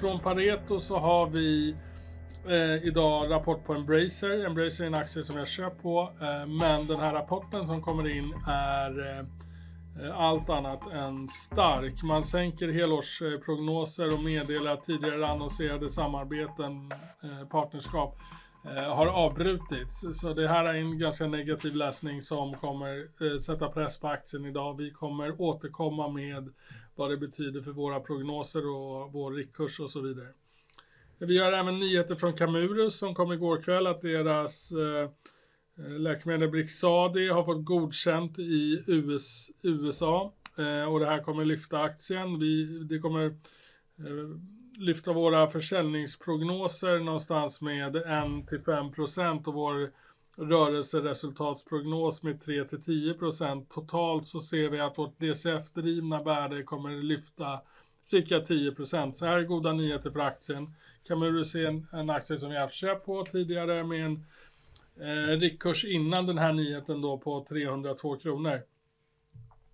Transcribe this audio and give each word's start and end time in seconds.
från 0.00 0.20
Pareto 0.20 0.80
så 0.80 0.98
har 0.98 1.26
vi 1.26 1.76
eh, 2.46 2.84
idag 2.86 3.30
rapport 3.30 3.64
på 3.64 3.74
Embracer. 3.74 4.46
Embracer 4.46 4.84
är 4.84 4.86
en 4.86 4.94
aktie 4.94 5.22
som 5.22 5.36
jag 5.36 5.48
köpt 5.48 5.82
på, 5.82 6.12
eh, 6.20 6.46
men 6.46 6.86
den 6.86 7.00
här 7.00 7.12
rapporten 7.12 7.66
som 7.66 7.82
kommer 7.82 8.08
in 8.16 8.34
är 8.46 9.18
eh, 9.18 9.26
allt 10.20 10.50
annat 10.50 10.92
än 10.92 11.28
stark. 11.28 12.02
Man 12.02 12.24
sänker 12.24 12.68
helårsprognoser 12.68 14.14
och 14.14 14.24
meddelar 14.24 14.72
att 14.72 14.82
tidigare 14.82 15.26
annonserade 15.26 15.90
samarbeten, 15.90 16.92
eh, 17.22 17.48
partnerskap, 17.48 18.18
eh, 18.64 18.94
har 18.94 19.06
avbrutits. 19.06 20.04
Så 20.12 20.34
det 20.34 20.48
här 20.48 20.64
är 20.64 20.74
en 20.74 20.98
ganska 20.98 21.26
negativ 21.26 21.74
läsning 21.74 22.22
som 22.22 22.54
kommer 22.54 22.98
eh, 22.98 23.38
sätta 23.38 23.68
press 23.68 24.00
på 24.00 24.08
aktien 24.08 24.44
idag. 24.44 24.76
Vi 24.76 24.90
kommer 24.90 25.40
återkomma 25.40 26.08
med 26.08 26.48
vad 26.98 27.10
det 27.10 27.16
betyder 27.16 27.60
för 27.60 27.70
våra 27.70 28.00
prognoser 28.00 28.68
och 28.68 29.12
vår 29.12 29.32
riktkurs 29.32 29.80
och 29.80 29.90
så 29.90 30.00
vidare. 30.00 30.28
Vi 31.18 31.38
har 31.38 31.52
även 31.52 31.78
nyheter 31.78 32.14
från 32.14 32.32
Camurus 32.32 32.98
som 32.98 33.14
kom 33.14 33.32
igår 33.32 33.62
kväll 33.62 33.86
att 33.86 34.02
deras 34.02 34.72
eh, 34.72 35.10
eh 35.78 35.98
läkemedel 35.98 36.48
Brixadi 36.50 37.28
har 37.28 37.44
fått 37.44 37.64
godkänt 37.64 38.38
i 38.38 38.84
US, 38.86 39.50
USA 39.62 40.32
eh, 40.58 40.92
och 40.92 41.00
det 41.00 41.06
här 41.06 41.22
kommer 41.22 41.44
lyfta 41.44 41.80
aktien. 41.80 42.38
Vi, 42.38 42.78
det 42.84 42.98
kommer 42.98 43.26
eh, 43.26 44.38
lyfta 44.78 45.12
våra 45.12 45.50
försäljningsprognoser 45.50 46.98
någonstans 46.98 47.60
med 47.60 47.96
1-5% 47.96 49.48
och 49.48 49.54
vår 49.54 49.90
rörelseresultatsprognos 50.38 52.22
med 52.22 52.42
3-10%. 52.42 53.66
Totalt 53.68 54.26
så 54.26 54.40
ser 54.40 54.68
vi 54.68 54.80
att 54.80 54.98
vårt 54.98 55.18
DCF-drivna 55.20 56.22
värde 56.22 56.62
kommer 56.62 57.02
lyfta 57.02 57.60
cirka 58.02 58.40
10 58.40 58.72
procent. 58.72 59.16
Så 59.16 59.26
här 59.26 59.38
är 59.38 59.42
goda 59.42 59.72
nyheter 59.72 60.10
för 60.10 60.20
aktien. 60.20 60.74
Camurus 61.08 61.54
är 61.54 61.66
en, 61.66 61.86
en 61.92 62.10
aktie 62.10 62.38
som 62.38 62.50
vi 62.50 62.56
har 62.56 62.68
köpt 62.68 63.06
på 63.06 63.24
tidigare 63.24 63.84
med 63.84 64.04
en 64.04 64.26
eh, 65.00 65.38
riktkurs 65.38 65.84
innan 65.84 66.26
den 66.26 66.38
här 66.38 66.52
nyheten 66.52 67.00
då 67.00 67.18
på 67.18 67.44
302 67.48 68.16
kronor. 68.16 68.62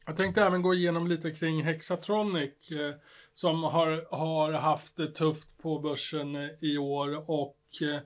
Jag 0.07 0.17
tänkte 0.17 0.43
även 0.43 0.63
gå 0.63 0.75
igenom 0.75 1.07
lite 1.07 1.31
kring 1.31 1.63
Hexatronic 1.63 2.71
eh, 2.71 2.95
som 3.35 3.63
har, 3.63 4.17
har 4.17 4.53
haft 4.53 4.97
det 4.97 5.07
tufft 5.07 5.49
på 5.63 5.79
börsen 5.79 6.37
eh, 6.37 6.51
i 6.61 6.79
år 6.79 7.31
och 7.31 7.59
eh, 7.83 8.01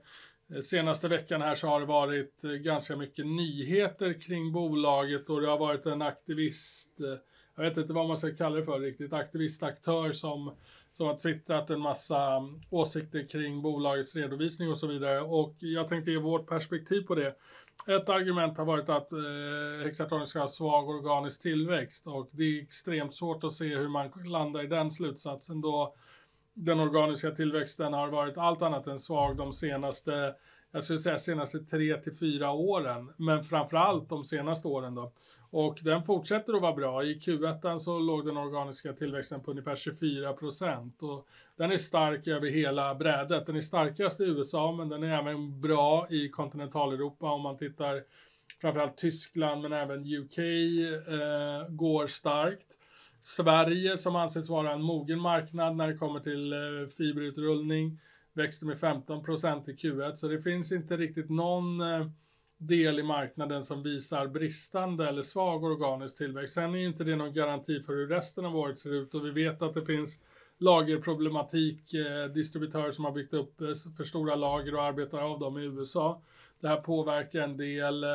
Eh, 0.55 0.61
senaste 0.61 1.07
veckan 1.07 1.41
här 1.41 1.55
så 1.55 1.67
har 1.67 1.79
det 1.79 1.85
varit 1.85 2.43
eh, 2.43 2.51
ganska 2.51 2.95
mycket 2.95 3.25
nyheter 3.25 4.21
kring 4.21 4.51
bolaget 4.51 5.29
och 5.29 5.41
det 5.41 5.47
har 5.47 5.57
varit 5.57 5.85
en 5.85 6.01
aktivist, 6.01 7.01
eh, 7.01 7.17
jag 7.55 7.63
vet 7.63 7.77
inte 7.77 7.93
vad 7.93 8.07
man 8.07 8.17
ska 8.17 8.35
kalla 8.35 8.55
det 8.55 8.65
för 8.65 8.79
riktigt, 8.79 9.13
aktivistaktör 9.13 10.11
som 10.11 10.55
som 10.93 11.07
har 11.07 11.15
twittrat 11.15 11.69
en 11.69 11.79
massa 11.79 12.35
mm, 12.35 12.61
åsikter 12.69 13.27
kring 13.27 13.61
bolagets 13.61 14.15
redovisning 14.15 14.69
och 14.69 14.77
så 14.77 14.87
vidare. 14.87 15.21
Och 15.21 15.55
jag 15.59 15.87
tänkte 15.87 16.11
ge 16.11 16.17
vårt 16.17 16.47
perspektiv 16.47 17.01
på 17.01 17.15
det. 17.15 17.35
Ett 17.87 18.09
argument 18.09 18.57
har 18.57 18.65
varit 18.65 18.89
att 18.89 19.13
eh, 19.13 19.83
Hexatronic 19.83 20.29
ska 20.29 20.39
ha 20.39 20.47
svag 20.47 20.89
organisk 20.89 21.41
tillväxt 21.41 22.07
och 22.07 22.29
det 22.31 22.43
är 22.43 22.61
extremt 22.61 23.15
svårt 23.15 23.43
att 23.43 23.53
se 23.53 23.75
hur 23.75 23.87
man 23.87 24.11
landar 24.25 24.63
i 24.63 24.67
den 24.67 24.91
slutsatsen 24.91 25.61
då 25.61 25.95
den 26.59 26.79
organiska 26.79 27.31
tillväxten 27.31 27.93
har 27.93 28.07
varit 28.07 28.37
allt 28.37 28.61
annat 28.61 28.87
än 28.87 28.99
svag 28.99 29.37
de 29.37 29.53
senaste 29.53 30.33
jag 30.71 30.83
skulle 30.83 30.99
säga 30.99 31.17
senaste 31.17 31.59
tre 31.59 31.97
till 31.97 32.15
fyra 32.15 32.51
åren, 32.51 33.13
men 33.17 33.43
framförallt 33.43 34.09
de 34.09 34.25
senaste 34.25 34.67
åren 34.67 34.95
då. 34.95 35.11
Och 35.51 35.79
den 35.81 36.03
fortsätter 36.03 36.53
att 36.53 36.61
vara 36.61 36.73
bra. 36.73 37.03
I 37.03 37.15
Q1 37.15 37.77
så 37.77 37.99
låg 37.99 38.25
den 38.25 38.37
organiska 38.37 38.93
tillväxten 38.93 39.43
på 39.43 39.51
ungefär 39.51 39.75
24 39.75 40.33
procent 40.33 41.03
och 41.03 41.27
den 41.57 41.71
är 41.71 41.77
stark 41.77 42.27
över 42.27 42.49
hela 42.49 42.95
brädet. 42.95 43.45
Den 43.45 43.55
är 43.55 43.61
starkast 43.61 44.21
i 44.21 44.23
USA, 44.23 44.71
men 44.71 44.89
den 44.89 45.03
är 45.03 45.19
även 45.19 45.61
bra 45.61 46.07
i 46.09 46.29
kontinentaleuropa 46.29 47.31
om 47.31 47.41
man 47.41 47.57
tittar 47.57 48.03
framförallt 48.61 48.97
Tyskland, 48.97 49.61
men 49.61 49.73
även 49.73 50.05
UK 50.05 50.37
eh, 50.37 51.69
går 51.69 52.07
starkt. 52.07 52.78
Sverige 53.21 53.97
som 53.97 54.15
anses 54.15 54.49
vara 54.49 54.73
en 54.73 54.81
mogen 54.81 55.19
marknad 55.19 55.75
när 55.75 55.87
det 55.87 55.97
kommer 55.97 56.19
till 56.19 56.53
eh, 56.53 56.87
fiberutrullning 56.97 57.99
växte 58.33 58.65
med 58.65 58.79
15 58.79 59.23
procent 59.23 59.69
i 59.69 59.73
Q1, 59.73 60.15
så 60.15 60.27
det 60.27 60.41
finns 60.41 60.71
inte 60.71 60.97
riktigt 60.97 61.29
någon 61.29 61.81
eh, 61.81 62.07
del 62.57 62.99
i 62.99 63.03
marknaden 63.03 63.63
som 63.63 63.83
visar 63.83 64.27
bristande 64.27 65.07
eller 65.07 65.21
svag 65.21 65.63
organisk 65.63 66.17
tillväxt. 66.17 66.53
Sen 66.53 66.75
är 66.75 66.79
ju 66.79 66.87
inte 66.87 67.03
det 67.03 67.15
någon 67.15 67.33
garanti 67.33 67.81
för 67.81 67.93
hur 67.93 68.07
resten 68.07 68.45
av 68.45 68.55
året 68.55 68.79
ser 68.79 68.93
ut 68.93 69.15
och 69.15 69.25
vi 69.25 69.31
vet 69.31 69.61
att 69.61 69.73
det 69.73 69.85
finns 69.85 70.19
lagerproblematik, 70.57 71.93
eh, 71.93 72.25
distributörer 72.25 72.91
som 72.91 73.05
har 73.05 73.11
byggt 73.11 73.33
upp 73.33 73.61
eh, 73.61 73.67
för 73.97 74.03
stora 74.03 74.35
lager 74.35 74.75
och 74.75 74.83
arbetar 74.83 75.19
av 75.19 75.39
dem 75.39 75.57
i 75.57 75.63
USA. 75.63 76.21
Det 76.59 76.67
här 76.67 76.81
påverkar 76.81 77.41
en 77.41 77.57
del 77.57 78.03
eh, 78.03 78.09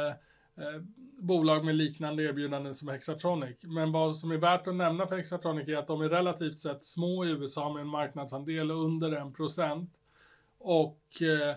eh, 0.57 0.83
bolag 1.19 1.65
med 1.65 1.75
liknande 1.75 2.23
erbjudanden 2.23 2.75
som 2.75 2.89
Hexatronic. 2.89 3.57
Men 3.63 3.93
vad 3.93 4.19
som 4.19 4.31
är 4.31 4.37
värt 4.37 4.67
att 4.67 4.75
nämna 4.75 5.07
för 5.07 5.17
Hexatronic 5.17 5.69
är 5.69 5.77
att 5.77 5.87
de 5.87 6.03
är 6.03 6.09
relativt 6.09 6.59
sett 6.59 6.85
små 6.85 7.25
i 7.25 7.29
USA 7.29 7.73
med 7.73 7.81
en 7.81 7.89
marknadsandel 7.89 8.71
under 8.71 9.11
1% 9.11 9.87
och 10.59 11.23
eh, 11.23 11.57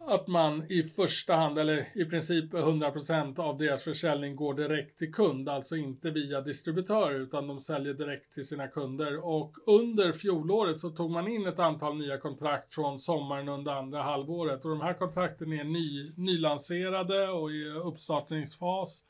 att 0.00 0.26
man 0.26 0.72
i 0.72 0.82
första 0.82 1.34
hand, 1.34 1.58
eller 1.58 1.88
i 1.94 2.04
princip 2.04 2.52
100% 2.52 3.40
av 3.40 3.58
deras 3.58 3.82
försäljning 3.82 4.36
går 4.36 4.54
direkt 4.54 4.98
till 4.98 5.14
kund, 5.14 5.48
alltså 5.48 5.76
inte 5.76 6.10
via 6.10 6.40
distributörer 6.40 7.20
utan 7.20 7.46
de 7.46 7.60
säljer 7.60 7.94
direkt 7.94 8.34
till 8.34 8.46
sina 8.46 8.68
kunder. 8.68 9.26
Och 9.26 9.54
under 9.66 10.12
fjolåret 10.12 10.78
så 10.78 10.90
tog 10.90 11.10
man 11.10 11.28
in 11.28 11.46
ett 11.46 11.58
antal 11.58 11.98
nya 11.98 12.18
kontrakt 12.18 12.74
från 12.74 12.98
sommaren 12.98 13.48
under 13.48 13.72
andra 13.72 14.02
halvåret 14.02 14.64
och 14.64 14.70
de 14.70 14.80
här 14.80 14.94
kontrakten 14.94 15.52
är 15.52 15.64
ny, 15.64 16.12
nylanserade 16.16 17.28
och 17.28 17.50
i 17.50 17.68
uppstartningsfas 17.68 19.02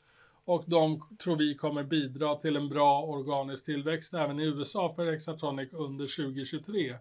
och 0.45 0.63
de 0.67 1.01
tror 1.23 1.35
vi 1.35 1.55
kommer 1.55 1.83
bidra 1.83 2.35
till 2.35 2.55
en 2.55 2.69
bra 2.69 3.03
organisk 3.03 3.65
tillväxt 3.65 4.13
även 4.13 4.39
i 4.39 4.43
USA 4.43 4.93
för 4.95 5.13
Exatronic 5.13 5.69
under 5.73 6.25
2023. 6.25 6.95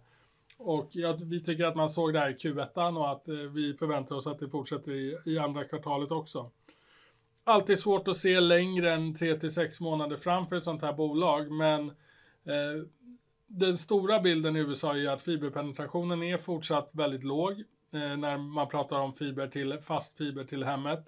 Och 0.59 0.89
ja, 0.93 1.19
vi 1.23 1.41
tycker 1.41 1.65
att 1.65 1.77
man 1.77 1.91
såg 1.91 2.13
det 2.13 2.19
här 2.19 2.31
i 2.31 2.35
Q1 2.35 2.99
och 2.99 3.11
att 3.11 3.29
eh, 3.29 3.35
vi 3.35 3.75
förväntar 3.75 4.17
oss 4.17 4.27
att 4.27 4.39
det 4.39 4.49
fortsätter 4.49 4.93
i, 4.93 5.19
i 5.25 5.39
andra 5.39 5.65
kvartalet 5.65 6.11
också. 6.11 6.51
Alltid 7.45 7.79
svårt 7.79 8.09
att 8.09 8.17
se 8.17 8.41
längre 8.41 8.93
än 8.93 9.15
3-6 9.15 9.83
månader 9.83 10.17
fram 10.17 10.47
för 10.47 10.57
ett 10.57 10.65
sånt 10.65 10.83
här 10.83 10.93
bolag, 10.93 11.51
men 11.51 11.89
eh, 12.45 12.85
den 13.47 13.77
stora 13.77 14.21
bilden 14.21 14.57
i 14.57 14.61
USA 14.61 14.97
är 14.97 15.09
att 15.09 15.23
fiberpenetrationen 15.23 16.23
är 16.23 16.39
fortsatt 16.39 16.91
väldigt 16.93 17.25
låg 17.25 17.53
eh, 17.93 18.17
när 18.17 18.39
man 18.39 18.69
pratar 18.69 19.01
om 19.01 19.15
fiber 19.15 19.47
till, 19.47 19.79
fast 19.83 20.17
fiber 20.17 20.45
till 20.45 20.65
hemmet. 20.65 21.05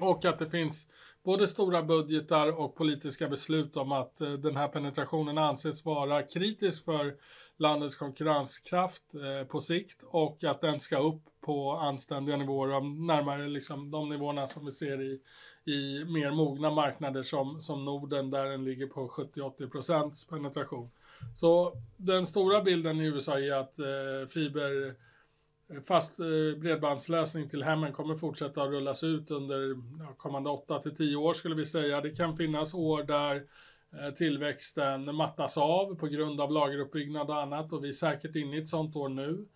Och 0.00 0.24
att 0.24 0.38
det 0.38 0.50
finns 0.50 0.86
både 1.22 1.48
stora 1.48 1.82
budgetar 1.82 2.60
och 2.60 2.74
politiska 2.74 3.28
beslut 3.28 3.76
om 3.76 3.92
att 3.92 4.20
eh, 4.20 4.32
den 4.32 4.56
här 4.56 4.68
penetrationen 4.68 5.38
anses 5.38 5.84
vara 5.84 6.22
kritisk 6.22 6.84
för 6.84 7.14
landets 7.56 7.94
konkurrenskraft 7.94 9.14
eh, 9.14 9.46
på 9.46 9.60
sikt 9.60 10.02
och 10.02 10.44
att 10.44 10.60
den 10.60 10.80
ska 10.80 10.98
upp 10.98 11.22
på 11.40 11.72
anständiga 11.72 12.36
nivåer, 12.36 13.06
närmare 13.06 13.48
liksom 13.48 13.90
de 13.90 14.08
nivåerna 14.08 14.46
som 14.46 14.66
vi 14.66 14.72
ser 14.72 15.02
i, 15.02 15.20
i 15.72 16.04
mer 16.04 16.30
mogna 16.30 16.70
marknader 16.70 17.22
som, 17.22 17.60
som 17.60 17.84
Norden 17.84 18.30
där 18.30 18.44
den 18.44 18.64
ligger 18.64 18.86
på 18.86 19.08
70-80% 19.08 20.28
penetration. 20.28 20.90
Så 21.36 21.72
den 21.96 22.26
stora 22.26 22.62
bilden 22.62 23.00
i 23.00 23.06
USA 23.06 23.40
är 23.40 23.52
att 23.52 23.78
eh, 23.78 24.28
fiber 24.28 24.94
fast 25.84 26.20
eh, 26.20 26.58
bredbandslösning 26.60 27.48
till 27.48 27.62
hemmen 27.62 27.92
kommer 27.92 28.16
fortsätta 28.16 28.62
att 28.62 28.70
rullas 28.70 29.04
ut 29.04 29.30
under 29.30 29.76
kommande 30.16 30.50
8 30.50 30.78
till 30.78 30.96
10 30.96 31.16
år 31.16 31.34
skulle 31.34 31.54
vi 31.54 31.66
säga. 31.66 32.00
Det 32.00 32.10
kan 32.10 32.36
finnas 32.36 32.74
år 32.74 33.02
där 33.02 33.36
eh, 33.92 34.14
tillväxten 34.14 35.14
mattas 35.14 35.58
av 35.58 35.94
på 35.94 36.06
grund 36.06 36.40
av 36.40 36.52
lageruppbyggnad 36.52 37.30
och 37.30 37.42
annat 37.42 37.72
och 37.72 37.84
vi 37.84 37.88
är 37.88 37.92
säkert 37.92 38.36
inne 38.36 38.56
i 38.56 38.60
ett 38.60 38.68
sånt 38.68 38.96
år 38.96 39.08
nu. 39.08 39.46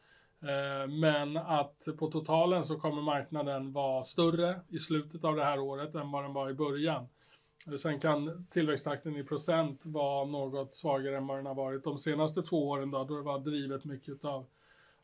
Eh, 0.43 0.88
men 0.88 1.37
att 1.37 1.88
på 1.99 2.11
totalen 2.11 2.64
så 2.64 2.81
kommer 2.81 3.02
marknaden 3.02 3.72
vara 3.72 4.05
större 4.05 4.60
i 4.69 4.78
slutet 4.78 5.25
av 5.25 5.37
det 5.37 5.44
här 5.44 5.60
året 5.60 5.94
än 5.94 6.10
vad 6.10 6.25
den 6.25 6.32
var 6.32 6.50
i 6.50 6.55
början. 6.55 7.08
Sen 7.78 8.00
kan 8.00 8.46
tillväxttakten 8.50 9.17
i 9.17 9.25
procent 9.25 9.87
vara 9.87 10.25
något 10.25 10.75
svagare 10.75 11.17
än 11.17 11.26
vad 11.26 11.38
den 11.38 11.46
har 11.46 11.55
varit 11.55 11.84
de 11.84 11.99
senaste 11.99 12.43
två 12.43 12.69
åren 12.69 12.90
då, 12.90 13.05
då 13.05 13.17
det 13.17 13.22
var 13.22 13.38
drivet 13.38 13.84
mycket 13.84 14.25
av, 14.25 14.46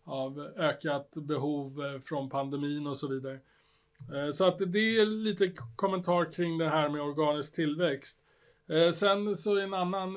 av 0.05 0.41
ökat 0.57 1.11
behov 1.15 1.85
eh, 1.85 2.01
från 2.01 2.31
pandemin 2.31 2.87
och 2.87 2.97
så 2.97 3.09
vidare. 3.09 3.39
Eh, 4.15 4.31
så 4.33 4.45
att 4.45 4.59
det 4.59 4.99
är 4.99 5.07
lite 5.07 5.53
kommentar 5.77 6.33
kring 6.33 6.59
det 6.59 6.69
här 6.69 6.89
med 6.89 7.03
organisk 7.03 7.55
tillväxt. 7.55 8.21
Eh, 8.69 8.91
sen 8.91 9.37
så 9.37 9.59
en 9.59 9.75
annan 9.75 10.17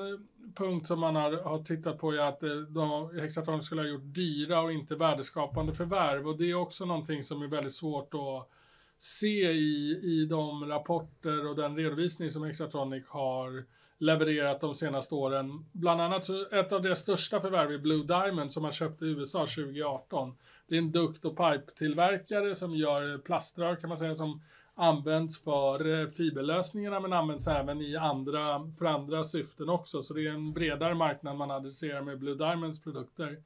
punkt 0.54 0.86
som 0.86 1.00
man 1.00 1.16
har, 1.16 1.32
har 1.32 1.62
tittat 1.62 1.98
på 1.98 2.12
är 2.12 2.18
att 2.18 2.42
eh, 2.42 3.20
Hexaton 3.20 3.62
skulle 3.62 3.82
ha 3.82 3.88
gjort 3.88 4.14
dyra 4.14 4.60
och 4.60 4.72
inte 4.72 4.96
värdeskapande 4.96 5.74
förvärv 5.74 6.28
och 6.28 6.38
det 6.38 6.50
är 6.50 6.54
också 6.54 6.84
någonting 6.84 7.24
som 7.24 7.42
är 7.42 7.46
väldigt 7.46 7.74
svårt 7.74 8.14
att 8.14 8.50
se 8.98 9.52
i, 9.52 10.00
i 10.02 10.26
de 10.26 10.64
rapporter 10.64 11.48
och 11.48 11.56
den 11.56 11.76
redovisning 11.76 12.30
som 12.30 12.44
Hexatronic 12.44 13.08
har 13.08 13.64
levererat 13.98 14.60
de 14.60 14.74
senaste 14.74 15.14
åren. 15.14 15.64
Bland 15.72 16.00
annat 16.00 16.24
så 16.24 16.46
ett 16.48 16.72
av 16.72 16.82
deras 16.82 17.00
största 17.00 17.40
förvärv 17.40 17.72
är 17.72 17.78
Blue 17.78 18.04
Diamond 18.04 18.52
som 18.52 18.62
man 18.62 18.72
köpte 18.72 19.04
i 19.04 19.08
USA 19.08 19.40
2018. 19.40 20.36
Det 20.66 20.74
är 20.74 20.78
en 20.78 20.92
dukt 20.92 21.24
och 21.24 21.36
pipe-tillverkare 21.36 22.54
som 22.54 22.74
gör 22.74 23.18
plaströr 23.18 23.76
kan 23.76 23.88
man 23.88 23.98
säga 23.98 24.16
som 24.16 24.42
används 24.74 25.42
för 25.42 26.00
eh, 26.00 26.08
fiberlösningarna 26.08 27.00
men 27.00 27.12
används 27.12 27.46
även 27.46 27.80
i 27.80 27.96
andra, 27.96 28.70
för 28.78 28.84
andra 28.84 29.24
syften 29.24 29.68
också. 29.68 30.02
Så 30.02 30.14
det 30.14 30.26
är 30.26 30.30
en 30.30 30.52
bredare 30.52 30.94
marknad 30.94 31.36
man 31.36 31.50
adresserar 31.50 32.02
med 32.02 32.18
Blue 32.18 32.34
Diamonds 32.34 32.82
produkter. 32.82 33.36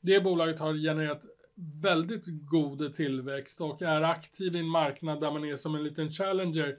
Det 0.00 0.20
bolaget 0.20 0.60
har 0.60 0.74
genererat 0.74 1.22
väldigt 1.82 2.24
god 2.26 2.94
tillväxt 2.94 3.60
och 3.60 3.82
är 3.82 4.02
aktiv 4.02 4.56
i 4.56 4.58
en 4.58 4.66
marknad 4.66 5.20
där 5.20 5.30
man 5.30 5.44
är 5.44 5.56
som 5.56 5.74
en 5.74 5.84
liten 5.84 6.12
challenger. 6.12 6.76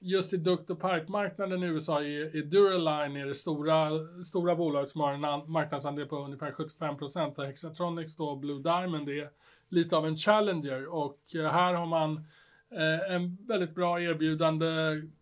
Just 0.00 0.32
i 0.32 0.36
dukt 0.36 0.70
och 0.70 0.80
pipe-marknaden 0.80 1.62
i 1.62 1.66
USA 1.66 2.02
i, 2.02 2.30
i 2.38 2.42
Duraline 2.42 3.16
är 3.16 3.26
det 3.26 3.34
stora, 3.34 3.90
stora 4.24 4.56
bolaget 4.56 4.90
som 4.90 5.00
har 5.00 5.12
en 5.12 5.52
marknadsandel 5.52 6.06
på 6.06 6.16
ungefär 6.16 6.52
75 6.52 6.96
procent 6.96 7.38
och 7.38 7.44
Hexatronics 7.44 8.16
då, 8.16 8.36
Blue 8.36 8.62
Diamond, 8.62 9.08
är 9.08 9.30
lite 9.68 9.96
av 9.96 10.06
en 10.06 10.16
challenger 10.16 10.86
och 10.94 11.20
eh, 11.34 11.50
här 11.50 11.74
har 11.74 11.86
man 11.86 12.16
eh, 12.70 13.14
en 13.14 13.36
väldigt 13.46 13.74
bra 13.74 14.00
erbjudande, 14.00 14.66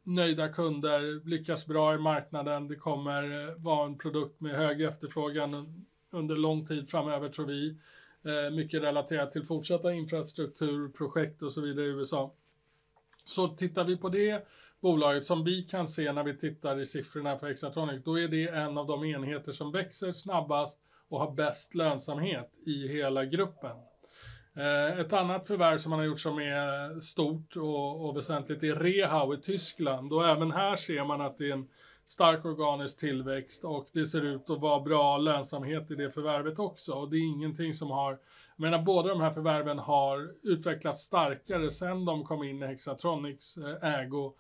nöjda 0.03 0.49
kunder, 0.49 1.29
lyckas 1.29 1.67
bra 1.67 1.95
i 1.95 1.99
marknaden. 1.99 2.69
Det 2.69 2.77
kommer 2.77 3.49
eh, 3.49 3.55
vara 3.57 3.87
en 3.87 3.99
produkt 3.99 4.41
med 4.41 4.57
hög 4.57 4.83
efterfrågan 4.83 5.85
under 6.11 6.37
lång 6.37 6.67
tid 6.67 6.91
framöver 6.91 7.29
tror 7.29 7.47
vi. 7.47 7.77
Eh, 8.25 8.55
mycket 8.55 8.83
relaterat 8.83 9.33
till 9.33 9.45
fortsatta 9.45 9.93
infrastrukturprojekt 9.93 11.43
och 11.43 11.53
så 11.53 11.61
vidare 11.61 11.87
i 11.87 11.89
USA. 11.89 12.33
Så 13.25 13.49
tittar 13.49 13.85
vi 13.85 13.97
på 13.97 14.09
det 14.09 14.47
bolaget 14.81 15.25
som 15.25 15.45
vi 15.45 15.63
kan 15.63 15.89
se 15.89 16.13
när 16.13 16.25
vi 16.25 16.39
tittar 16.39 16.81
i 16.81 16.87
siffrorna 16.87 17.39
för 17.39 17.47
Exatronic, 17.47 18.05
då 18.05 18.21
är 18.21 18.29
det 18.29 18.49
en 18.49 18.79
av 18.79 18.87
de 18.87 19.05
enheter 19.05 19.53
som 19.53 19.73
växer 19.73 20.13
snabbast 20.13 20.81
och 21.09 21.21
har 21.21 21.31
bäst 21.31 21.75
lönsamhet 21.75 22.51
i 22.67 22.89
hela 22.89 23.25
gruppen. 23.25 23.77
Eh, 24.57 24.99
ett 24.99 25.13
annat 25.13 25.47
förvärv 25.47 25.79
som 25.79 25.91
man 25.91 25.99
har 25.99 26.07
gjort 26.07 26.21
som 26.21 26.39
är 26.39 27.01
stort 27.01 27.57
och, 27.57 28.09
och 28.09 28.17
väsentligt 28.17 28.63
är 28.63 28.75
Rehau 28.75 29.35
i 29.35 29.41
Tyskland 29.41 30.13
och 30.13 30.29
även 30.29 30.53
här 30.53 30.77
ser 30.77 31.05
man 31.05 31.21
att 31.21 31.39
det 31.39 31.49
är 31.49 31.53
en 31.53 31.69
stark 32.07 32.45
organisk 32.45 32.99
tillväxt 32.99 33.65
och 33.65 33.89
det 33.93 34.07
ser 34.07 34.25
ut 34.25 34.51
att 34.51 34.61
vara 34.61 34.81
bra 34.81 35.19
lönsamhet 35.19 35.91
i 35.91 35.95
det 35.95 36.11
förvärvet 36.11 36.59
också. 36.59 36.93
Och 36.93 37.11
det 37.11 37.17
är 37.17 37.27
ingenting 37.27 37.75
som 37.75 37.91
har, 37.91 38.11
jag 38.57 38.63
menar 38.63 38.79
båda 38.79 39.09
de 39.09 39.21
här 39.21 39.31
förvärven 39.31 39.79
har 39.79 40.31
utvecklats 40.43 41.03
starkare 41.03 41.71
sen 41.71 42.05
de 42.05 42.25
kom 42.25 42.43
in 42.43 42.63
i 42.63 42.67
Hexatronics 42.67 43.57
eh, 43.57 44.01
ägo 44.01 44.35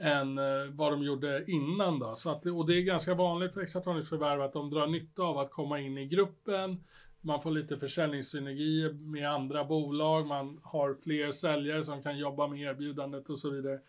än 0.00 0.38
eh, 0.38 0.44
vad 0.70 0.92
de 0.92 1.02
gjorde 1.02 1.44
innan 1.46 1.98
då. 1.98 2.16
Så 2.16 2.30
att, 2.30 2.46
och 2.46 2.66
det 2.66 2.74
är 2.74 2.82
ganska 2.82 3.14
vanligt 3.14 3.54
för 3.54 3.60
Hexatronics 3.60 4.08
förvärv 4.08 4.42
att 4.42 4.52
de 4.52 4.70
drar 4.70 4.86
nytta 4.86 5.22
av 5.22 5.38
att 5.38 5.50
komma 5.50 5.80
in 5.80 5.98
i 5.98 6.06
gruppen. 6.06 6.84
Man 7.20 7.42
får 7.42 7.50
lite 7.50 7.76
försäljningssynergier 7.76 8.92
med 8.92 9.30
andra 9.30 9.64
bolag, 9.64 10.26
man 10.26 10.60
har 10.62 10.96
fler 11.02 11.32
säljare 11.32 11.84
som 11.84 12.02
kan 12.02 12.18
jobba 12.18 12.46
med 12.46 12.60
erbjudandet 12.60 13.30
och 13.30 13.38
så 13.38 13.50
vidare. 13.50 13.80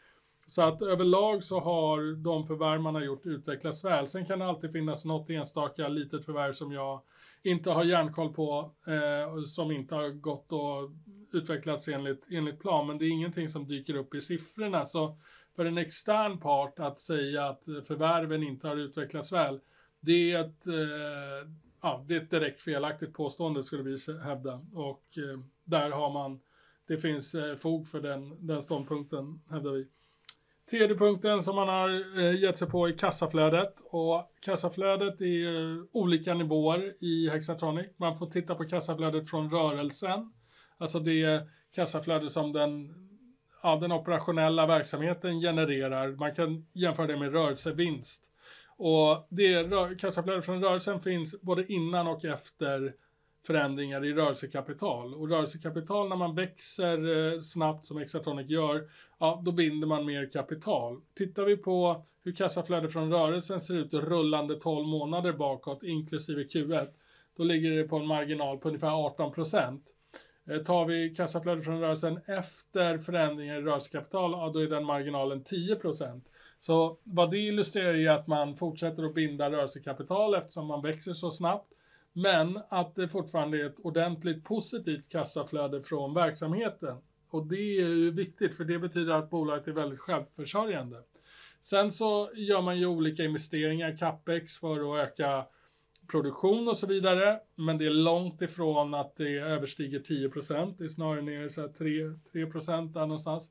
Så 0.48 0.62
att 0.62 0.82
överlag 0.82 1.44
så 1.44 1.60
har 1.60 2.24
de 2.24 2.48
förvärv 2.48 2.82
man 2.82 2.96
har 2.96 3.02
gjort 3.02 3.26
utvecklats 3.26 3.86
väl. 3.86 4.08
Sen 4.08 4.26
kan 4.26 4.40
det 4.40 4.46
alltid 4.46 4.72
finnas 4.72 5.06
något 5.06 5.30
enstaka 5.30 5.88
litet 5.88 6.26
förvärv 6.26 6.54
som 6.54 6.72
jag 6.72 7.02
inte 7.44 7.72
har 7.72 7.84
järnkoll 7.84 8.34
på, 8.34 8.72
eh, 8.88 9.44
som 9.44 9.72
inte 9.72 9.96
har 9.96 10.10
gått 10.10 10.52
och 10.52 10.92
utvecklats 11.34 11.88
enligt, 11.88 12.28
enligt 12.34 12.60
plan. 12.60 12.88
Men 12.88 12.98
det 12.98 13.06
är 13.06 13.10
ingenting 13.10 13.50
som 13.50 13.68
dyker 13.68 13.96
upp 13.96 14.16
i 14.16 14.22
siffrorna. 14.22 14.86
Så 14.86 15.18
för 15.56 15.66
en 15.66 15.78
extern 15.78 16.40
part 16.40 16.80
att 16.80 17.00
säga 17.00 17.46
att 17.46 17.68
eh, 17.68 17.82
förvärven 17.82 18.44
inte 18.44 18.68
har 18.68 18.76
utvecklats 18.76 19.32
väl, 19.32 19.60
det 20.00 20.32
är 20.32 20.40
ett, 20.40 20.68
eh, 20.68 21.52
ja, 21.82 22.06
det 22.08 22.16
är 22.16 22.22
ett 22.22 22.32
direkt 22.32 22.62
felaktigt 22.62 23.14
påstående 23.14 23.64
skulle 23.64 23.84
vi 23.84 23.98
hävda. 24.24 24.66
Och 24.74 25.18
eh, 25.18 25.40
där 25.64 25.90
har 25.90 26.10
man, 26.10 26.40
det 26.88 26.98
finns 26.98 27.36
eh, 27.36 27.56
fog 27.56 27.88
för 27.88 28.02
den, 28.02 28.48
den 28.48 28.62
ståndpunkten, 28.62 29.42
hävdar 29.50 29.72
vi. 29.72 29.88
Tredje 30.72 30.98
punkten 30.98 31.42
som 31.42 31.56
man 31.56 31.68
har 31.68 32.20
eh, 32.20 32.42
gett 32.42 32.58
sig 32.58 32.70
på 32.70 32.88
är 32.88 32.98
kassaflödet. 32.98 33.82
Och 33.86 34.32
kassaflödet 34.42 35.22
är 35.22 35.78
eh, 35.78 35.84
olika 35.92 36.34
nivåer 36.34 37.04
i 37.04 37.30
Hexatronic. 37.30 37.88
Man 37.98 38.18
får 38.18 38.26
titta 38.26 38.56
på 38.56 38.64
kassaflödet 38.64 39.30
från 39.30 39.52
rörelsen. 39.52 40.34
Alltså 40.78 41.00
det 41.00 41.48
kassaflöde 41.76 42.30
som 42.30 42.54
den, 42.54 42.94
ja, 43.64 43.76
den 43.76 43.92
operationella 43.92 44.66
verksamheten 44.66 45.42
genererar. 45.42 46.12
Man 46.12 46.36
kan 46.36 46.68
jämföra 46.74 47.08
det 47.08 47.18
med 47.18 47.32
rörelsevinst. 47.32 48.32
Och 48.78 49.28
det 49.30 49.70
kassaflödet 50.00 50.46
från 50.46 50.64
rörelsen 50.64 51.02
finns 51.02 51.42
både 51.42 51.74
innan 51.74 52.08
och 52.08 52.26
efter 52.26 52.94
förändringar 53.48 54.06
i 54.06 54.14
rörelsekapital. 54.14 55.14
Och 55.14 55.30
rörelsekapital 55.30 56.10
när 56.10 56.16
man 56.16 56.36
växer 56.36 57.34
eh, 57.34 57.40
snabbt 57.40 57.86
som 57.86 57.98
Exatronic 57.98 58.50
gör, 58.50 58.90
ja 59.20 59.42
då 59.46 59.52
binder 59.52 59.88
man 59.88 60.06
mer 60.06 60.32
kapital. 60.32 61.02
Tittar 61.16 61.44
vi 61.44 61.58
på 61.58 62.06
hur 62.24 62.32
kassaflödet 62.32 62.94
från 62.94 63.12
rörelsen 63.12 63.62
ser 63.62 63.74
ut 63.74 63.94
rullande 63.94 64.56
12 64.56 64.88
månader 64.88 65.34
bakåt 65.34 65.84
inklusive 65.84 66.44
Q1, 66.44 66.88
då 67.38 67.44
ligger 67.44 67.72
det 67.72 67.84
på 67.84 67.96
en 67.96 68.08
marginal 68.08 68.58
på 68.58 68.68
ungefär 68.68 69.06
18 69.06 69.32
procent. 69.32 69.96
Eh, 70.50 70.58
tar 70.58 70.86
vi 70.86 71.16
kassaflödet 71.16 71.66
från 71.66 71.80
rörelsen 71.80 72.20
efter 72.28 72.98
förändringar 72.98 73.58
i 73.58 73.62
rörelsekapital, 73.62 74.32
ja 74.32 74.52
då 74.54 74.60
är 74.60 74.68
den 74.68 74.86
marginalen 74.86 75.44
10 75.44 75.76
procent. 75.76 76.28
Så 76.60 76.98
vad 77.04 77.32
det 77.32 77.38
illustrerar 77.38 77.94
är 77.94 78.10
att 78.10 78.28
man 78.28 78.56
fortsätter 78.56 79.04
att 79.04 79.16
binda 79.16 79.52
rörelsekapital 79.52 80.36
eftersom 80.36 80.68
man 80.68 80.82
växer 80.82 81.14
så 81.14 81.32
snabbt. 81.32 81.74
Men 82.14 82.60
att 82.70 82.96
det 82.96 83.08
fortfarande 83.08 83.62
är 83.62 83.66
ett 83.66 83.80
ordentligt 83.80 84.44
positivt 84.44 85.10
kassaflöde 85.10 85.82
från 85.82 86.14
verksamheten. 86.14 86.98
Och 87.30 87.46
det 87.46 87.56
är 87.56 87.88
ju 87.88 88.12
viktigt 88.12 88.58
för 88.58 88.64
det 88.64 88.80
betyder 88.80 89.14
att 89.14 89.30
bolaget 89.30 89.68
är 89.68 89.72
väldigt 89.72 90.00
självförsörjande. 90.00 90.98
Sen 91.62 91.92
så 91.92 92.30
gör 92.34 92.62
man 92.62 92.80
ju 92.80 92.86
olika 92.86 93.24
investeringar, 93.24 93.98
capex, 93.98 94.58
för 94.58 95.02
att 95.02 95.08
öka 95.08 95.46
produktion 96.08 96.68
och 96.68 96.78
så 96.78 96.88
vidare. 96.88 97.40
Men 97.56 97.78
det 97.78 97.86
är 97.86 97.90
långt 97.90 98.42
ifrån 98.42 98.94
att 98.94 99.16
det 99.16 99.38
överstiger 99.38 100.00
10 100.00 100.30
procent. 100.30 100.78
Det 100.78 100.84
är 100.84 100.88
snarare 100.88 101.22
ner 101.22 101.50
så 101.50 101.68
3, 101.68 102.46
procent 102.46 102.94
där 102.94 103.02
någonstans. 103.02 103.50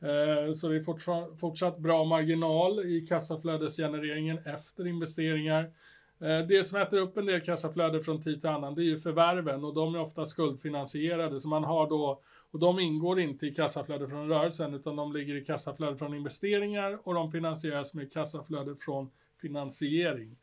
Eh, 0.00 0.52
så 0.52 0.68
det 0.68 0.76
är 0.76 1.36
fortsatt 1.36 1.78
bra 1.78 2.04
marginal 2.04 2.86
i 2.86 3.06
kassaflödesgenereringen 3.06 4.38
efter 4.38 4.86
investeringar. 4.86 5.72
Eh, 6.20 6.46
det 6.48 6.64
som 6.64 6.80
äter 6.80 6.98
upp 6.98 7.16
en 7.16 7.26
del 7.26 7.40
kassaflöde 7.40 8.02
från 8.02 8.20
tid 8.20 8.40
till 8.40 8.50
annan, 8.50 8.74
det 8.74 8.82
är 8.82 8.84
ju 8.84 8.98
förvärven 8.98 9.64
och 9.64 9.74
de 9.74 9.94
är 9.94 10.00
ofta 10.00 10.24
skuldfinansierade. 10.24 11.40
Så 11.40 11.48
man 11.48 11.64
har 11.64 11.88
då, 11.88 12.22
och 12.50 12.58
de 12.58 12.78
ingår 12.78 13.20
inte 13.20 13.46
i 13.46 13.54
kassaflöde 13.54 14.08
från 14.08 14.28
rörelsen 14.28 14.74
utan 14.74 14.96
de 14.96 15.12
ligger 15.12 15.36
i 15.36 15.44
kassaflöde 15.44 15.96
från 15.96 16.14
investeringar 16.14 16.98
och 17.04 17.14
de 17.14 17.32
finansieras 17.32 17.94
med 17.94 18.12
kassaflöde 18.12 18.76
från 18.76 19.10
finansiering. 19.40 20.36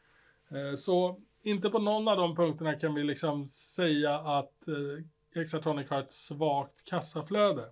Eh, 0.50 0.76
så 0.76 1.22
inte 1.46 1.70
på 1.70 1.80
någon 1.80 2.08
av 2.08 2.18
de 2.18 2.36
punkterna 2.36 2.74
kan 2.74 2.94
vi 2.94 3.04
liksom 3.04 3.46
säga 3.48 4.16
att 4.16 4.68
eh, 4.68 5.42
Exatronic 5.42 5.90
har 5.90 6.00
ett 6.00 6.12
svagt 6.12 6.86
kassaflöde. 6.86 7.66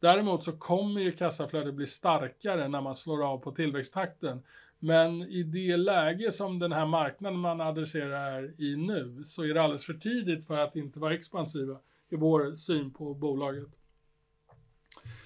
Däremot 0.00 0.44
så 0.44 0.52
kommer 0.52 1.00
ju 1.00 1.12
kassaflödet 1.12 1.74
bli 1.74 1.86
starkare 1.86 2.68
när 2.68 2.80
man 2.80 2.94
slår 2.94 3.24
av 3.24 3.38
på 3.38 3.52
tillväxttakten. 3.52 4.42
Men 4.78 5.22
i 5.22 5.42
det 5.42 5.76
läge 5.76 6.32
som 6.32 6.58
den 6.58 6.72
här 6.72 6.86
marknaden 6.86 7.38
man 7.38 7.60
adresserar 7.60 8.42
är 8.42 8.60
i 8.60 8.76
nu 8.76 9.22
så 9.24 9.42
är 9.42 9.54
det 9.54 9.62
alldeles 9.62 9.86
för 9.86 9.94
tidigt 9.94 10.46
för 10.46 10.58
att 10.58 10.76
inte 10.76 10.98
vara 10.98 11.14
expansiva 11.14 11.78
i 12.08 12.16
vår 12.16 12.56
syn 12.56 12.90
på 12.90 13.14
bolaget. 13.14 13.68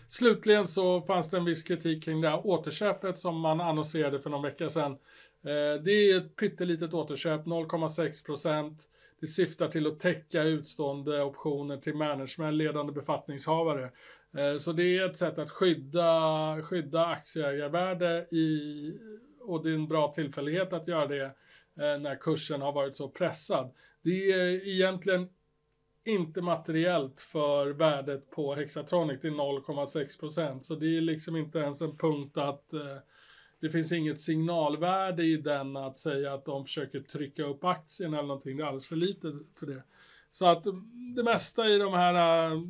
Slutligen 0.08 0.66
så 0.66 1.00
fanns 1.00 1.30
det 1.30 1.36
en 1.36 1.44
viss 1.44 1.62
kritik 1.62 2.04
kring 2.04 2.20
det 2.20 2.28
här 2.28 2.46
återköpet 2.46 3.18
som 3.18 3.40
man 3.40 3.60
annonserade 3.60 4.20
för 4.20 4.30
någon 4.30 4.42
vecka 4.42 4.70
sedan. 4.70 4.98
Eh, 5.46 5.82
det 5.82 6.10
är 6.10 6.16
ett 6.16 6.36
pyttelitet 6.36 6.94
återköp, 6.94 7.44
0,6 7.46 8.26
procent. 8.26 8.82
Det 9.20 9.26
syftar 9.26 9.68
till 9.68 9.86
att 9.86 10.00
täcka 10.00 10.42
utstående 10.42 11.22
optioner 11.22 11.76
till 11.76 11.94
management, 11.94 12.54
ledande 12.54 12.92
befattningshavare. 12.92 13.90
Eh, 14.36 14.58
så 14.58 14.72
det 14.72 14.98
är 14.98 15.06
ett 15.06 15.16
sätt 15.16 15.38
att 15.38 15.50
skydda, 15.50 16.62
skydda 16.62 17.06
aktieägarvärde 17.06 18.26
i 18.30 18.98
och 19.40 19.62
det 19.62 19.70
är 19.70 19.74
en 19.74 19.88
bra 19.88 20.12
tillfällighet 20.12 20.72
att 20.72 20.88
göra 20.88 21.06
det 21.06 21.24
eh, 21.24 21.98
när 22.00 22.16
kursen 22.16 22.62
har 22.62 22.72
varit 22.72 22.96
så 22.96 23.08
pressad. 23.08 23.74
Det 24.02 24.32
är 24.32 24.68
egentligen 24.68 25.28
inte 26.04 26.42
materiellt 26.42 27.20
för 27.20 27.66
värdet 27.66 28.30
på 28.30 28.54
Hexatronic 28.54 29.20
det 29.20 29.28
är 29.28 29.32
0,6% 29.32 30.60
så 30.60 30.74
det 30.74 30.96
är 30.96 31.00
liksom 31.00 31.36
inte 31.36 31.58
ens 31.58 31.80
en 31.80 31.96
punkt 31.96 32.38
att 32.38 32.72
eh, 32.72 32.96
det 33.66 33.70
finns 33.70 33.92
inget 33.92 34.20
signalvärde 34.20 35.24
i 35.24 35.36
den 35.36 35.76
att 35.76 35.98
säga 35.98 36.34
att 36.34 36.44
de 36.44 36.64
försöker 36.64 37.00
trycka 37.00 37.44
upp 37.44 37.64
aktien 37.64 38.14
eller 38.14 38.22
någonting. 38.22 38.56
Det 38.56 38.62
är 38.62 38.66
alldeles 38.66 38.86
för 38.86 38.96
lite 38.96 39.32
för 39.58 39.66
det. 39.66 39.82
Så 40.30 40.46
att 40.46 40.64
det 41.16 41.22
mesta 41.22 41.66
i 41.66 41.78
de 41.78 41.92
här 41.92 42.50
äh, 42.52 42.60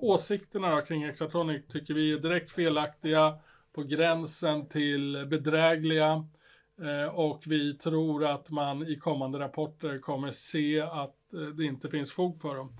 åsikterna 0.00 0.82
kring 0.82 1.06
Hexatronic 1.06 1.66
tycker 1.68 1.94
vi 1.94 2.12
är 2.12 2.18
direkt 2.18 2.50
felaktiga 2.50 3.38
på 3.72 3.82
gränsen 3.82 4.68
till 4.68 5.26
bedrägliga 5.26 6.28
eh, 6.82 7.14
och 7.14 7.42
vi 7.46 7.74
tror 7.74 8.24
att 8.24 8.50
man 8.50 8.86
i 8.86 8.96
kommande 8.96 9.38
rapporter 9.38 9.98
kommer 9.98 10.30
se 10.30 10.80
att 10.80 11.32
eh, 11.34 11.40
det 11.40 11.64
inte 11.64 11.88
finns 11.88 12.12
fog 12.12 12.40
för 12.40 12.56
dem. 12.56 12.76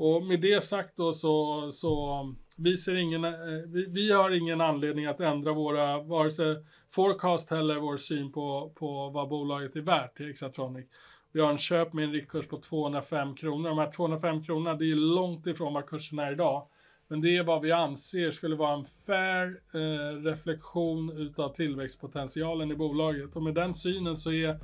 Och 0.00 0.22
med 0.22 0.40
det 0.40 0.64
sagt 0.64 0.96
då 0.96 1.12
så, 1.12 1.68
så 1.72 2.20
um, 2.20 2.38
vi, 2.56 2.76
ser 2.76 2.96
ingen, 2.96 3.24
eh, 3.24 3.32
vi, 3.66 3.86
vi, 3.92 4.12
har 4.12 4.30
ingen 4.30 4.60
anledning 4.60 5.06
att 5.06 5.20
ändra 5.20 5.52
våra, 5.52 6.02
vare 6.02 6.30
sig 6.30 6.56
forecast 6.90 7.52
eller 7.52 7.76
vår 7.76 7.96
syn 7.96 8.32
på, 8.32 8.72
på 8.74 9.10
vad 9.10 9.28
bolaget 9.28 9.76
är 9.76 9.80
värt 9.80 10.16
till 10.16 10.30
Exatronic. 10.30 10.86
Vi 11.32 11.40
har 11.40 11.50
en 11.50 11.58
köp 11.58 11.92
med 11.92 12.04
en 12.04 12.12
riktkurs 12.12 12.48
på 12.48 12.56
205 12.56 13.34
kronor. 13.34 13.68
De 13.68 13.78
här 13.78 13.92
205 13.92 14.42
kronorna, 14.42 14.74
det 14.74 14.90
är 14.90 14.96
långt 14.96 15.46
ifrån 15.46 15.74
vad 15.74 15.86
kursen 15.86 16.18
är 16.18 16.32
idag. 16.32 16.68
Men 17.08 17.20
det 17.20 17.36
är 17.36 17.42
vad 17.42 17.62
vi 17.62 17.72
anser 17.72 18.30
skulle 18.30 18.56
vara 18.56 18.74
en 18.74 18.84
fair 18.84 19.60
eh, 19.74 20.22
reflektion 20.22 21.10
utav 21.10 21.48
tillväxtpotentialen 21.48 22.70
i 22.70 22.74
bolaget. 22.74 23.36
Och 23.36 23.42
med 23.42 23.54
den 23.54 23.74
synen 23.74 24.16
så 24.16 24.32
är, 24.32 24.60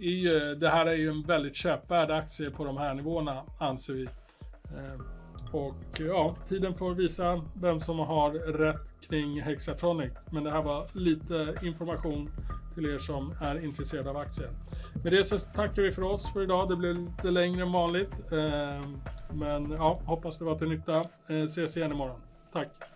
är 0.00 0.54
det 0.54 0.68
här 0.68 0.86
är 0.86 0.94
ju 0.94 1.08
en 1.08 1.22
väldigt 1.22 1.56
köpvärd 1.56 2.10
aktie 2.10 2.50
på 2.50 2.64
de 2.64 2.76
här 2.76 2.94
nivåerna, 2.94 3.44
anser 3.60 3.94
vi. 3.94 4.08
Eh, 4.70 5.00
och 5.52 5.74
ja, 5.98 6.36
tiden 6.48 6.74
får 6.74 6.94
visa 6.94 7.44
vem 7.54 7.80
som 7.80 7.98
har 7.98 8.30
rätt 8.32 8.94
kring 9.08 9.42
Hexatronic. 9.42 10.12
Men 10.30 10.44
det 10.44 10.50
här 10.50 10.62
var 10.62 10.86
lite 10.92 11.54
information 11.62 12.30
till 12.74 12.86
er 12.86 12.98
som 12.98 13.34
är 13.40 13.64
intresserade 13.64 14.10
av 14.10 14.16
aktien. 14.16 14.50
Med 15.02 15.12
det 15.12 15.24
så 15.24 15.38
tackar 15.38 15.82
vi 15.82 15.92
för 15.92 16.02
oss 16.02 16.32
för 16.32 16.42
idag. 16.42 16.68
Det 16.68 16.76
blev 16.76 16.96
lite 16.96 17.30
längre 17.30 17.62
än 17.62 17.72
vanligt. 17.72 18.32
Eh, 18.32 18.88
men 19.32 19.70
ja, 19.70 20.00
hoppas 20.04 20.38
det 20.38 20.44
var 20.44 20.58
till 20.58 20.68
nytta. 20.68 21.02
Eh, 21.26 21.36
ses 21.36 21.76
igen 21.76 21.92
imorgon. 21.92 22.20
Tack! 22.52 22.93